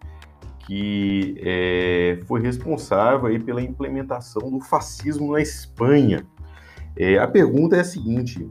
Que 0.66 1.36
é, 1.40 2.20
foi 2.26 2.42
responsável 2.42 3.28
aí 3.28 3.40
pela 3.40 3.62
implementação 3.62 4.50
do 4.50 4.60
fascismo 4.60 5.34
na 5.34 5.42
Espanha. 5.42 6.26
É, 6.98 7.18
a 7.18 7.28
pergunta 7.28 7.76
é 7.76 7.82
a 7.82 7.84
seguinte: 7.84 8.50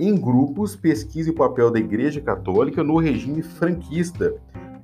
em 0.00 0.14
grupos, 0.14 0.76
pesquise 0.76 1.30
o 1.30 1.34
papel 1.34 1.70
da 1.70 1.78
Igreja 1.78 2.20
Católica 2.20 2.82
no 2.82 2.98
regime 2.98 3.42
franquista. 3.42 4.34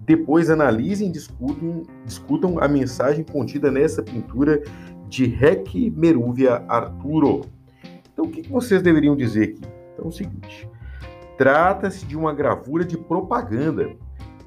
Depois 0.01 0.51
analisem 0.51 1.09
e 1.09 1.13
discutam, 1.13 1.85
discutam 2.05 2.59
a 2.59 2.67
mensagem 2.67 3.25
contida 3.25 3.71
nessa 3.71 4.03
pintura 4.03 4.61
de 5.09 5.27
Rec 5.27 5.73
Merúvia 5.95 6.65
Arturo. 6.67 7.43
Então, 8.13 8.25
o 8.25 8.29
que 8.29 8.49
vocês 8.49 8.83
deveriam 8.83 9.15
dizer 9.15 9.51
aqui? 9.51 9.63
Então, 9.93 10.07
é 10.07 10.09
o 10.09 10.11
seguinte: 10.11 10.69
trata-se 11.39 12.05
de 12.05 12.17
uma 12.17 12.35
gravura 12.35 12.85
de 12.85 12.99
propaganda 12.99 13.91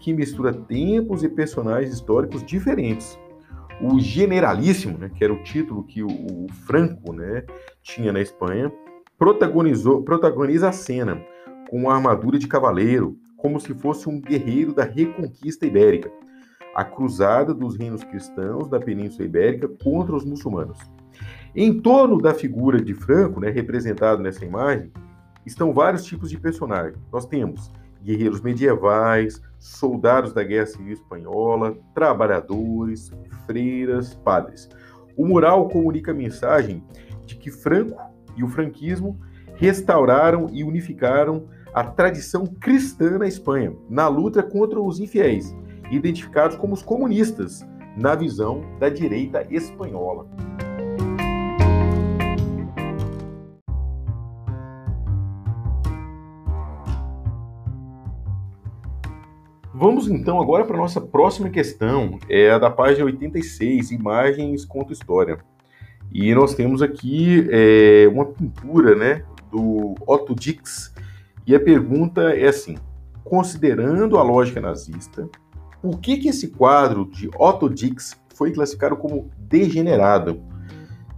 que 0.05 0.13
mistura 0.13 0.53
tempos 0.53 1.23
e 1.23 1.27
personagens 1.27 1.91
históricos 1.91 2.45
diferentes. 2.45 3.17
O 3.81 3.99
Generalíssimo, 3.99 4.99
né, 4.99 5.09
que 5.09 5.23
era 5.23 5.33
o 5.33 5.41
título 5.41 5.83
que 5.83 6.03
o, 6.03 6.07
o 6.07 6.45
Franco 6.67 7.11
né, 7.11 7.43
tinha 7.81 8.13
na 8.13 8.21
Espanha, 8.21 8.71
protagonizou, 9.17 10.03
protagoniza 10.03 10.69
a 10.69 10.71
cena 10.71 11.19
com 11.67 11.79
uma 11.79 11.95
armadura 11.95 12.37
de 12.37 12.47
cavaleiro, 12.47 13.17
como 13.35 13.59
se 13.59 13.73
fosse 13.73 14.07
um 14.07 14.21
guerreiro 14.21 14.75
da 14.75 14.83
Reconquista 14.83 15.65
Ibérica 15.65 16.11
a 16.75 16.83
cruzada 16.83 17.51
dos 17.51 17.75
reinos 17.75 18.03
cristãos 18.03 18.67
da 18.67 18.79
Península 18.79 19.25
Ibérica 19.25 19.67
contra 19.83 20.15
os 20.15 20.23
muçulmanos. 20.23 20.77
Em 21.55 21.81
torno 21.81 22.21
da 22.21 22.33
figura 22.33 22.79
de 22.79 22.93
Franco, 22.93 23.39
né, 23.39 23.49
representado 23.49 24.21
nessa 24.21 24.45
imagem, 24.45 24.91
estão 25.47 25.73
vários 25.73 26.03
tipos 26.03 26.29
de 26.29 26.37
personagens. 26.37 26.99
Nós 27.11 27.25
temos 27.25 27.71
guerreiros 28.05 28.39
medievais, 28.39 29.41
soldados 29.57 30.31
da 30.31 30.43
Guerra 30.43 30.67
Civil 30.67 30.93
Espanhola, 30.93 31.75
trabalhadores, 31.95 33.11
freiras, 33.47 34.13
padres. 34.13 34.69
O 35.17 35.25
mural 35.25 35.67
comunica 35.69 36.11
a 36.11 36.15
mensagem 36.15 36.83
de 37.25 37.35
que 37.35 37.49
Franco 37.49 37.99
e 38.37 38.43
o 38.43 38.47
franquismo 38.47 39.19
restauraram 39.55 40.47
e 40.53 40.63
unificaram 40.63 41.47
a 41.73 41.83
tradição 41.83 42.45
cristã 42.45 43.17
na 43.17 43.27
Espanha, 43.27 43.75
na 43.89 44.07
luta 44.07 44.43
contra 44.43 44.79
os 44.79 44.99
infiéis, 44.99 45.55
identificados 45.89 46.55
como 46.57 46.75
os 46.75 46.83
comunistas, 46.83 47.65
na 47.97 48.13
visão 48.13 48.61
da 48.79 48.87
direita 48.87 49.45
espanhola. 49.49 50.27
Vamos 59.77 60.07
então 60.07 60.41
agora 60.41 60.63
para 60.63 60.77
a 60.77 60.79
nossa 60.79 61.01
próxima 61.01 61.49
questão, 61.49 62.17
é 62.29 62.49
a 62.49 62.57
da 62.57 62.71
página 62.71 63.03
86, 63.03 63.91
Imagens 63.91 64.63
contra 64.63 64.93
História. 64.93 65.37
E 66.13 66.33
nós 66.33 66.55
temos 66.55 66.81
aqui 66.81 67.45
é, 67.51 68.07
uma 68.07 68.23
pintura 68.23 68.95
né, 68.95 69.25
do 69.51 69.93
Otto 70.07 70.33
Dix, 70.33 70.93
e 71.45 71.53
a 71.53 71.59
pergunta 71.59 72.21
é 72.33 72.47
assim: 72.47 72.77
considerando 73.21 74.17
a 74.17 74.23
lógica 74.23 74.61
nazista, 74.61 75.27
por 75.81 75.99
que, 75.99 76.19
que 76.19 76.29
esse 76.29 76.47
quadro 76.51 77.05
de 77.11 77.29
Otto 77.37 77.69
Dix 77.69 78.17
foi 78.33 78.53
classificado 78.53 78.95
como 78.95 79.29
degenerado? 79.37 80.41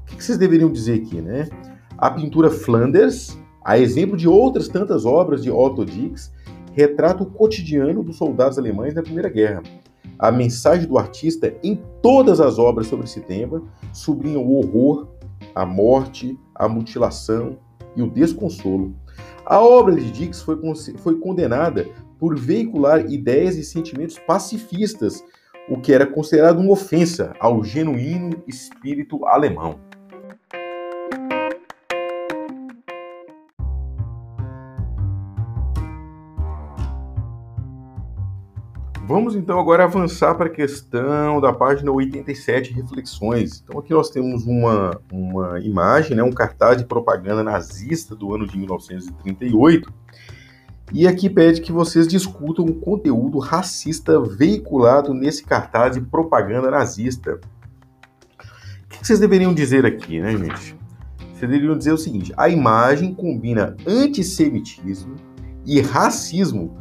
O 0.02 0.06
que 0.08 0.16
que 0.16 0.24
vocês 0.24 0.38
deveriam 0.40 0.72
dizer 0.72 1.04
aqui, 1.04 1.22
né? 1.22 1.48
A 1.96 2.10
pintura 2.10 2.50
Flanders, 2.50 3.40
a 3.64 3.78
exemplo 3.78 4.18
de 4.18 4.28
outras 4.28 4.68
tantas 4.68 5.06
obras 5.06 5.44
de 5.44 5.52
Otto 5.52 5.86
Dix, 5.86 6.36
retrata 6.78 7.24
o 7.24 7.26
cotidiano 7.26 8.04
dos 8.04 8.18
soldados 8.18 8.60
alemães 8.60 8.94
na 8.94 9.02
Primeira 9.02 9.30
Guerra. 9.30 9.64
A 10.20 10.32
mensagem 10.32 10.88
do 10.88 11.00
artista 11.00 11.52
em 11.64 11.82
todas 12.04 12.40
as 12.40 12.60
obras 12.60 12.86
sobre 12.86 13.08
esse 13.08 13.20
tema 13.20 13.64
sublinha 13.92 14.38
o 14.38 14.54
horror, 14.58 15.08
a 15.56 15.66
morte, 15.66 16.38
a 16.54 16.70
mutilação 16.70 17.58
e 17.96 18.04
o 18.04 18.08
desconsolo. 18.08 18.94
A 19.44 19.60
obra 19.60 19.96
de 19.96 20.12
Dix 20.12 20.44
foi, 20.44 20.56
foi 20.98 21.18
condenada 21.18 21.88
por 22.20 22.38
veicular 22.38 23.12
ideias 23.12 23.56
e 23.56 23.64
sentimentos 23.64 24.20
pacifistas, 24.20 25.24
o 25.68 25.82
que 25.82 25.92
era 25.92 26.06
considerado 26.06 26.60
uma 26.60 26.74
ofensa 26.74 27.34
ao 27.40 27.64
genuíno 27.64 28.44
espírito 28.48 29.26
alemão. 29.26 29.80
Vamos 39.08 39.38
então 39.38 39.58
agora 39.58 39.86
avançar 39.86 40.36
para 40.36 40.48
a 40.48 40.50
questão 40.50 41.40
da 41.40 41.54
página 41.54 41.90
87, 41.90 42.74
reflexões. 42.74 43.64
Então 43.64 43.80
aqui 43.80 43.94
nós 43.94 44.10
temos 44.10 44.46
uma, 44.46 45.00
uma 45.10 45.62
imagem, 45.62 46.14
né, 46.14 46.22
um 46.22 46.32
cartaz 46.34 46.76
de 46.76 46.84
propaganda 46.84 47.42
nazista 47.42 48.14
do 48.14 48.36
ano 48.36 48.46
de 48.46 48.58
1938. 48.58 49.94
E 50.92 51.08
aqui 51.08 51.30
pede 51.30 51.62
que 51.62 51.72
vocês 51.72 52.06
discutam 52.06 52.66
o 52.66 52.76
conteúdo 52.76 53.40
racista 53.40 54.20
veiculado 54.20 55.14
nesse 55.14 55.46
cartaz 55.46 55.94
de 55.94 56.02
propaganda 56.02 56.70
nazista. 56.70 57.40
O 58.84 58.90
que 58.90 59.08
vocês 59.08 59.20
deveriam 59.20 59.54
dizer 59.54 59.86
aqui, 59.86 60.20
né, 60.20 60.32
gente? 60.32 60.76
Vocês 61.34 61.50
deveriam 61.50 61.78
dizer 61.78 61.94
o 61.94 61.98
seguinte: 61.98 62.34
a 62.36 62.50
imagem 62.50 63.16
combina 63.16 63.74
antissemitismo 63.88 65.16
e 65.66 65.80
racismo 65.80 66.76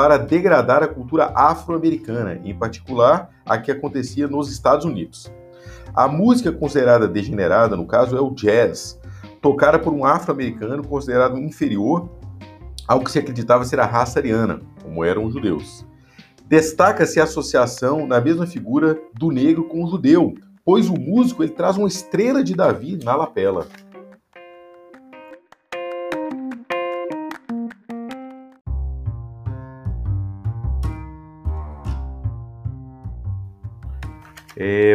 para 0.00 0.16
degradar 0.16 0.82
a 0.82 0.88
cultura 0.88 1.30
afro-americana, 1.34 2.40
em 2.42 2.54
particular 2.54 3.28
a 3.44 3.58
que 3.58 3.70
acontecia 3.70 4.26
nos 4.26 4.50
Estados 4.50 4.86
Unidos. 4.86 5.30
A 5.94 6.08
música 6.08 6.50
considerada 6.50 7.06
degenerada, 7.06 7.76
no 7.76 7.86
caso, 7.86 8.16
é 8.16 8.20
o 8.20 8.30
jazz, 8.30 8.98
tocada 9.42 9.78
por 9.78 9.92
um 9.92 10.06
afro-americano 10.06 10.82
considerado 10.82 11.36
inferior 11.36 12.08
ao 12.88 13.00
que 13.00 13.12
se 13.12 13.18
acreditava 13.18 13.62
ser 13.66 13.78
a 13.78 13.84
raça 13.84 14.18
ariana, 14.18 14.62
como 14.82 15.04
eram 15.04 15.26
os 15.26 15.34
judeus. 15.34 15.84
Destaca-se 16.48 17.20
a 17.20 17.24
associação 17.24 18.06
na 18.06 18.22
mesma 18.22 18.46
figura 18.46 18.98
do 19.12 19.30
negro 19.30 19.64
com 19.64 19.84
o 19.84 19.90
judeu, 19.90 20.32
pois 20.64 20.88
o 20.88 20.94
músico 20.94 21.42
ele 21.42 21.52
traz 21.52 21.76
uma 21.76 21.88
estrela 21.88 22.42
de 22.42 22.54
Davi 22.54 22.98
na 23.04 23.14
lapela. 23.14 23.66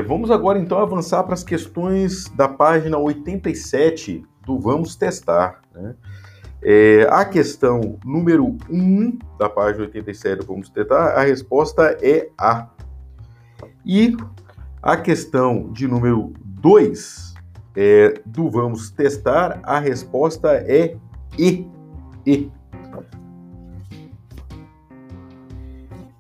Vamos 0.02 0.32
agora 0.32 0.60
então 0.60 0.80
avançar 0.80 1.24
para 1.24 1.34
as 1.34 1.44
questões 1.44 2.30
da 2.30 2.48
página 2.48 2.98
87 2.98 4.24
do 4.46 4.60
Vamos 4.60 4.96
Testar. 4.96 5.62
Né? 5.74 5.96
É, 6.64 7.08
a 7.12 7.24
questão 7.26 8.00
número 8.04 8.58
1 8.70 9.20
da 9.38 9.50
página 9.50 9.86
87 9.86 10.40
do 10.40 10.46
Vamos 10.46 10.70
Testar, 10.70 11.18
a 11.18 11.24
resposta 11.24 11.98
é 12.02 12.30
A. 12.38 12.70
E 13.86 14.16
a 14.82 14.98
questão 14.98 15.72
de 15.72 15.88
número 15.88 16.34
2 16.40 17.34
é, 17.76 18.22
do 18.26 18.50
Vamos 18.50 18.90
Testar, 18.90 19.60
a 19.64 19.80
resposta 19.80 20.54
é 20.54 20.96
E. 21.38 21.68
E. 22.26 22.50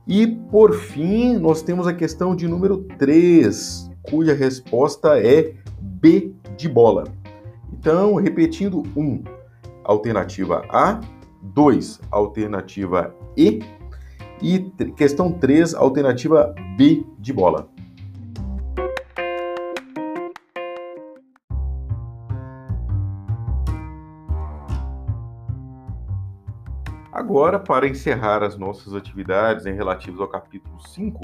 E, 0.07 0.27
por 0.27 0.73
fim, 0.75 1.37
nós 1.37 1.63
temos 1.63 1.87
a 1.87 1.93
questão 1.93 2.35
de 2.35 2.47
número 2.47 2.85
3, 2.99 3.89
cuja 4.03 4.33
resposta 4.33 5.19
é 5.19 5.53
B 5.81 6.31
de 6.55 6.69
bola. 6.69 7.05
Então, 7.73 8.15
repetindo, 8.15 8.83
1, 8.95 9.01
um, 9.01 9.23
alternativa 9.83 10.63
A, 10.69 10.99
2, 11.41 12.01
alternativa 12.11 13.15
E, 13.35 13.59
e 14.41 14.59
questão 14.95 15.31
3, 15.31 15.73
alternativa 15.73 16.53
B 16.77 17.03
de 17.17 17.33
bola. 17.33 17.67
Agora, 27.25 27.57
para 27.57 27.87
encerrar 27.87 28.43
as 28.43 28.55
nossas 28.55 28.93
atividades 28.93 29.65
em 29.65 29.73
relativos 29.73 30.21
ao 30.21 30.27
capítulo 30.27 30.79
5, 30.89 31.21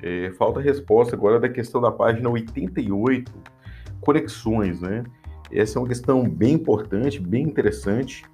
é, 0.00 0.30
falta 0.38 0.60
resposta 0.60 1.16
agora 1.16 1.40
da 1.40 1.48
questão 1.48 1.80
da 1.80 1.90
página 1.90 2.30
88, 2.30 3.32
conexões, 4.00 4.80
né? 4.80 5.02
Essa 5.50 5.76
é 5.76 5.82
uma 5.82 5.88
questão 5.88 6.22
bem 6.22 6.52
importante, 6.52 7.18
bem 7.18 7.42
interessante, 7.42 8.24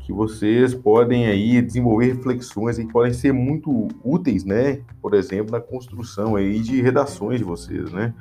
que 0.00 0.12
vocês 0.12 0.74
podem 0.74 1.28
aí 1.28 1.62
desenvolver 1.62 2.12
reflexões 2.12 2.76
que 2.76 2.92
podem 2.92 3.14
ser 3.14 3.32
muito 3.32 3.88
úteis, 4.04 4.44
né? 4.44 4.82
Por 5.00 5.14
exemplo, 5.14 5.52
na 5.52 5.60
construção 5.60 6.36
aí 6.36 6.60
de 6.60 6.82
redações 6.82 7.38
de 7.38 7.44
vocês, 7.44 7.90
né? 7.90 8.12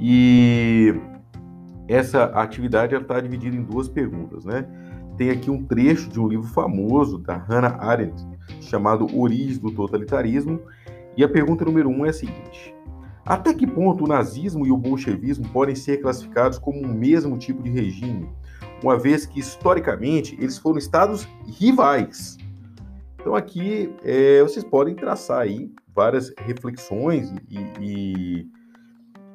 E 0.00 0.94
essa 1.86 2.24
atividade 2.24 2.94
está 2.94 3.20
dividida 3.20 3.54
em 3.54 3.62
duas 3.62 3.90
perguntas, 3.90 4.46
né? 4.46 4.66
Tem 5.18 5.30
aqui 5.30 5.50
um 5.50 5.64
trecho 5.64 6.08
de 6.08 6.20
um 6.20 6.28
livro 6.28 6.46
famoso 6.46 7.18
da 7.18 7.36
Hannah 7.36 7.76
Arendt, 7.80 8.24
chamado 8.60 9.06
Origens 9.18 9.58
do 9.58 9.70
Totalitarismo, 9.72 10.60
e 11.16 11.24
a 11.24 11.28
pergunta 11.28 11.64
número 11.64 11.90
um 11.90 12.06
é 12.06 12.10
a 12.10 12.12
seguinte: 12.12 12.72
Até 13.26 13.52
que 13.52 13.66
ponto 13.66 14.04
o 14.04 14.06
nazismo 14.06 14.64
e 14.64 14.70
o 14.70 14.76
bolchevismo 14.76 15.48
podem 15.48 15.74
ser 15.74 16.00
classificados 16.00 16.58
como 16.58 16.80
um 16.80 16.94
mesmo 16.94 17.36
tipo 17.36 17.60
de 17.60 17.68
regime, 17.68 18.30
uma 18.80 18.96
vez 18.96 19.26
que 19.26 19.40
historicamente 19.40 20.36
eles 20.40 20.56
foram 20.56 20.78
estados 20.78 21.28
rivais? 21.58 22.38
Então 23.20 23.34
aqui 23.34 23.92
é, 24.04 24.40
vocês 24.40 24.64
podem 24.64 24.94
traçar 24.94 25.40
aí 25.40 25.68
várias 25.92 26.32
reflexões 26.38 27.34
e, 27.50 27.58
e, 27.80 28.48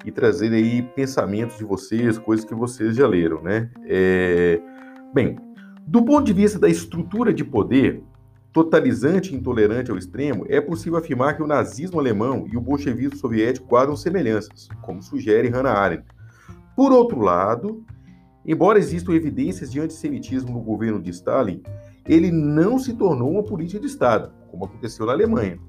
e, 0.06 0.12
trazer 0.14 0.54
aí 0.54 0.82
pensamentos 0.82 1.58
de 1.58 1.66
vocês, 1.66 2.18
coisas 2.18 2.46
que 2.46 2.56
vocês 2.56 2.96
já 2.96 3.06
leram, 3.06 3.42
né? 3.42 3.70
É, 3.86 4.62
bem, 5.14 5.36
do 5.86 6.04
ponto 6.04 6.24
de 6.24 6.34
vista 6.34 6.58
da 6.58 6.70
estrutura 6.70 7.34
de 7.34 7.44
poder, 7.44 8.02
totalizante 8.54 9.34
e 9.34 9.38
intolerante 9.38 9.92
ao 9.92 9.98
extremo, 9.98 10.46
é 10.48 10.62
possível 10.62 10.98
afirmar 10.98 11.36
que 11.36 11.44
o 11.44 11.48
nazismo 11.48 12.00
alemão 12.00 12.48
e 12.52 12.56
o 12.56 12.62
bolchevismo 12.62 13.18
soviético 13.18 13.68
guardam 13.68 13.96
semelhanças, 13.96 14.70
como 14.82 15.02
sugere 15.02 15.50
Hannah 15.50 15.74
Arendt. 15.74 16.06
Por 16.76 16.92
outro 16.92 17.20
lado, 17.20 17.84
embora 18.46 18.80
existam 18.80 19.14
evidências 19.14 19.72
de 19.72 19.80
antissemitismo 19.80 20.54
no 20.54 20.62
governo 20.62 21.02
de 21.02 21.10
Stalin, 21.10 21.62
ele 22.08 22.32
não 22.32 22.80
se 22.80 22.94
tornou 22.94 23.32
uma 23.32 23.44
política 23.44 23.80
de 23.80 23.88
Estado, 23.88 24.32
como 24.50 24.66
aconteceu 24.66 25.06
na 25.06 25.14
Alemanha. 25.14 25.60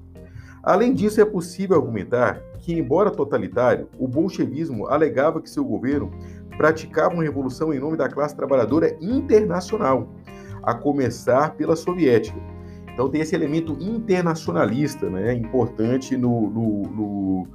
Além 0.63 0.93
disso, 0.93 1.21
é 1.21 1.25
possível 1.25 1.77
argumentar 1.77 2.41
que, 2.59 2.73
embora 2.73 3.11
totalitário, 3.11 3.87
o 3.99 4.07
bolchevismo 4.07 4.87
alegava 4.87 5.39
que 5.39 5.49
seu 5.49 5.63
governo 5.63 6.09
praticava 6.57 7.13
uma 7.13 7.23
revolução 7.23 7.73
em 7.73 7.79
nome 7.79 7.97
da 7.97 8.09
classe 8.09 8.35
trabalhadora 8.35 8.95
internacional, 9.01 10.09
a 10.63 10.73
começar 10.73 11.55
pela 11.55 11.75
soviética. 11.75 12.39
Então 12.93 13.09
tem 13.09 13.21
esse 13.21 13.35
elemento 13.35 13.73
internacionalista, 13.79 15.09
né, 15.09 15.33
importante 15.33 16.15
no, 16.15 16.49
no, 16.49 16.81
no 16.83 17.47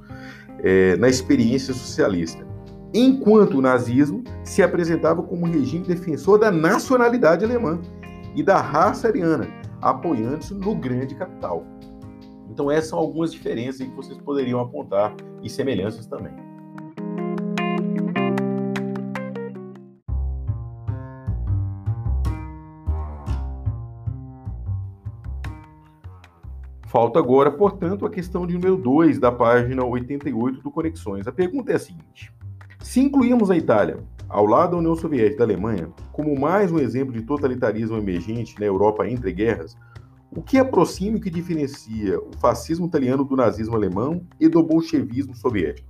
é, 0.59 0.95
na 0.97 1.09
experiência 1.09 1.73
socialista. 1.73 2.45
Enquanto 2.93 3.57
o 3.57 3.61
nazismo 3.61 4.23
se 4.43 4.61
apresentava 4.61 5.23
como 5.23 5.45
um 5.45 5.51
regime 5.51 5.85
defensor 5.85 6.37
da 6.37 6.51
nacionalidade 6.51 7.43
alemã 7.43 7.79
e 8.35 8.43
da 8.43 8.61
raça 8.61 9.07
ariana, 9.07 9.47
apoiando-se 9.81 10.53
no 10.53 10.75
grande 10.75 11.15
capital. 11.15 11.65
Então 12.49 12.69
essas 12.69 12.89
são 12.89 12.99
algumas 12.99 13.31
diferenças 13.31 13.87
que 13.87 13.95
vocês 13.95 14.17
poderiam 14.19 14.59
apontar 14.59 15.15
e 15.41 15.49
semelhanças 15.49 16.05
também. 16.05 16.50
Falta 26.91 27.19
agora, 27.19 27.49
portanto, 27.49 28.05
a 28.05 28.09
questão 28.09 28.45
de 28.45 28.53
número 28.53 28.75
2 28.75 29.17
da 29.17 29.31
página 29.31 29.81
88 29.81 30.61
do 30.61 30.69
Conexões. 30.69 31.25
A 31.25 31.31
pergunta 31.31 31.71
é 31.71 31.75
a 31.75 31.79
seguinte: 31.79 32.33
se 32.81 32.99
incluímos 32.99 33.49
a 33.49 33.55
Itália 33.55 33.99
ao 34.27 34.45
lado 34.45 34.71
da 34.71 34.77
União 34.77 34.93
Soviética 34.93 35.35
e 35.35 35.37
da 35.37 35.45
Alemanha 35.45 35.87
como 36.11 36.37
mais 36.37 36.69
um 36.69 36.77
exemplo 36.77 37.13
de 37.13 37.21
totalitarismo 37.21 37.95
emergente 37.95 38.59
na 38.59 38.65
Europa 38.65 39.07
entre 39.07 39.31
guerras, 39.31 39.77
o 40.35 40.41
que 40.41 40.57
aproxima 40.57 41.15
e 41.15 41.21
que 41.21 41.29
diferencia 41.29 42.19
o 42.19 42.33
fascismo 42.41 42.87
italiano 42.87 43.23
do 43.23 43.37
nazismo 43.37 43.73
alemão 43.73 44.27
e 44.37 44.49
do 44.49 44.61
bolchevismo 44.61 45.33
soviético? 45.33 45.87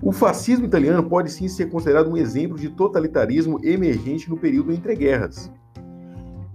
O 0.00 0.12
fascismo 0.12 0.64
italiano 0.64 1.06
pode 1.10 1.30
sim 1.30 1.46
ser 1.46 1.68
considerado 1.68 2.10
um 2.10 2.16
exemplo 2.16 2.56
de 2.56 2.70
totalitarismo 2.70 3.60
emergente 3.62 4.30
no 4.30 4.38
período 4.38 4.72
entre 4.72 4.96
guerras. 4.96 5.52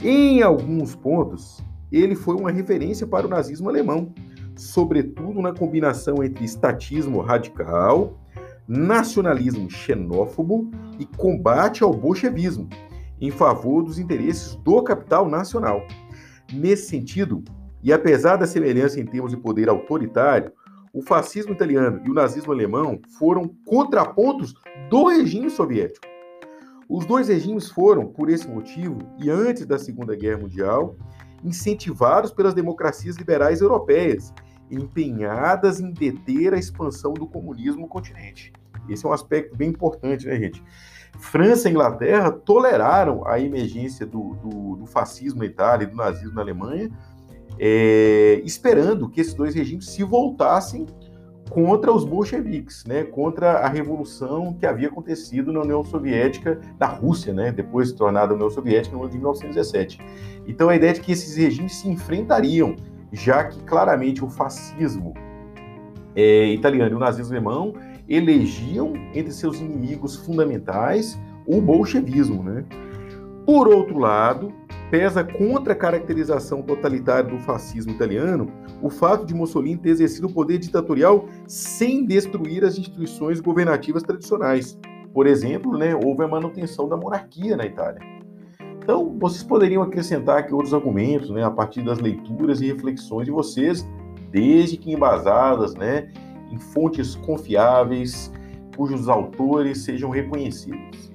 Em 0.04 0.42
alguns 0.42 0.96
pontos, 0.96 1.64
ele 1.92 2.16
foi 2.16 2.36
uma 2.36 2.52
referência 2.52 3.06
para 3.06 3.28
o 3.28 3.30
nazismo 3.30 3.70
alemão, 3.70 4.14
sobretudo 4.56 5.42
na 5.42 5.54
combinação 5.54 6.24
entre 6.24 6.44
estatismo 6.44 7.22
radical, 7.22 8.20
nacionalismo 8.68 9.70
xenófobo 9.70 10.72
e 11.00 11.06
combate 11.06 11.84
ao 11.84 11.94
bolchevismo, 11.94 12.68
em 13.20 13.32
favor 13.32 13.84
dos 13.84 14.00
interesses 14.00 14.56
do 14.56 14.82
capital 14.82 15.30
nacional. 15.30 15.86
Nesse 16.54 16.90
sentido, 16.90 17.44
e 17.84 17.94
apesar 17.94 18.38
da 18.38 18.48
semelhança 18.48 19.00
em 19.00 19.06
termos 19.06 19.32
de 19.32 19.38
poder 19.38 19.70
autoritário, 19.70 20.52
o 20.94 21.02
fascismo 21.02 21.54
italiano 21.54 22.02
e 22.06 22.10
o 22.10 22.14
nazismo 22.14 22.52
alemão 22.52 23.00
foram 23.20 23.52
contrapontos 23.66 24.54
do 24.90 25.08
regime 25.08 25.50
soviético. 25.50 26.08
Os 26.88 27.06
dois 27.06 27.28
regimes 27.28 27.70
foram, 27.70 28.06
por 28.06 28.30
esse 28.30 28.48
motivo, 28.48 29.00
e 29.20 29.30
antes 29.30 29.66
da 29.66 29.78
Segunda 29.78 30.16
Guerra 30.16 30.42
Mundial, 30.42 30.96
incentivados 31.46 32.32
pelas 32.32 32.54
democracias 32.54 33.16
liberais 33.16 33.62
europeias, 33.62 34.34
empenhadas 34.70 35.80
em 35.80 35.92
deter 35.92 36.54
a 36.54 36.58
expansão 36.58 37.14
do 37.14 37.28
comunismo 37.28 37.82
no 37.82 37.88
continente. 37.88 38.52
Esse 38.90 39.06
é 39.06 39.10
um 39.10 39.14
aspecto 39.14 39.56
bem 39.56 39.70
importante, 39.70 40.26
né, 40.26 40.36
gente? 40.38 40.64
França 41.20 41.70
e 41.70 41.72
Inglaterra 41.72 42.32
toleraram 42.32 43.26
a 43.26 43.40
emergência 43.40 44.06
do, 44.06 44.36
do, 44.36 44.76
do 44.78 44.86
fascismo 44.86 45.40
na 45.40 45.46
Itália 45.46 45.86
e 45.86 45.90
do 45.90 45.96
nazismo 45.96 46.36
na 46.36 46.42
Alemanha, 46.42 46.90
é, 47.58 48.42
esperando 48.44 49.10
que 49.10 49.22
esses 49.22 49.34
dois 49.34 49.56
regimes 49.56 49.88
se 49.88 50.04
voltassem 50.04 50.86
contra 51.50 51.92
os 51.92 52.04
bolcheviques, 52.04 52.84
né, 52.86 53.04
contra 53.04 53.60
a 53.60 53.68
revolução 53.68 54.54
que 54.54 54.66
havia 54.66 54.88
acontecido 54.88 55.52
na 55.54 55.62
União 55.62 55.84
Soviética, 55.84 56.60
da 56.78 56.88
Rússia, 56.88 57.34
né, 57.34 57.52
depois 57.52 57.90
de 57.90 57.96
tornada 57.96 58.34
União 58.34 58.50
Soviética 58.50 58.96
no 58.96 59.04
ano 59.04 59.12
de 59.12 59.18
1917. 59.18 60.00
Então 60.48 60.70
a 60.70 60.76
ideia 60.76 60.94
de 60.94 61.02
que 61.02 61.12
esses 61.12 61.36
regimes 61.36 61.76
se 61.76 61.90
enfrentariam, 61.90 62.76
já 63.12 63.44
que 63.44 63.62
claramente 63.64 64.24
o 64.24 64.30
fascismo 64.30 65.14
é, 66.16 66.48
italiano 66.48 66.92
e 66.92 66.96
o 66.96 67.00
nazismo 67.00 67.34
alemão 67.34 67.74
elegiam 68.08 68.94
entre 69.14 69.32
seus 69.32 69.60
inimigos 69.60 70.16
fundamentais 70.16 71.20
o 71.46 71.62
bolchevismo, 71.62 72.44
né? 72.44 72.64
Por 73.46 73.68
outro 73.68 74.00
lado, 74.00 74.52
pesa 74.90 75.24
contra 75.24 75.74
a 75.74 75.76
caracterização 75.76 76.64
totalitária 76.64 77.30
do 77.30 77.38
fascismo 77.38 77.92
italiano 77.92 78.52
o 78.82 78.90
fato 78.90 79.24
de 79.24 79.36
Mussolini 79.36 79.78
ter 79.78 79.90
exercido 79.90 80.28
o 80.28 80.34
poder 80.34 80.58
ditatorial 80.58 81.28
sem 81.48 82.06
destruir 82.06 82.64
as 82.66 82.78
instituições 82.78 83.40
governativas 83.40 84.02
tradicionais. 84.02 84.80
Por 85.14 85.28
exemplo, 85.28 85.78
né, 85.78 85.96
houve 85.96 86.24
a 86.24 86.28
manutenção 86.28 86.90
da 86.90 86.98
monarquia 86.98 87.56
na 87.56 87.66
Itália. 87.66 88.02
Então, 88.78 89.16
vocês 89.20 89.44
poderiam 89.44 89.84
acrescentar 89.84 90.40
aqui 90.40 90.54
outros 90.54 90.74
argumentos, 90.74 91.30
né, 91.30 91.44
a 91.44 91.52
partir 91.52 91.84
das 91.84 92.00
leituras 92.00 92.62
e 92.62 92.68
reflexões 92.68 93.26
de 93.26 93.32
vocês, 93.32 93.88
desde 94.32 94.76
que 94.76 94.92
embasadas, 94.92 95.76
né, 95.76 96.12
em 96.52 96.58
fontes 96.58 97.16
confiáveis, 97.16 98.32
cujos 98.76 99.08
autores 99.08 99.84
sejam 99.84 100.10
reconhecidos. 100.10 101.15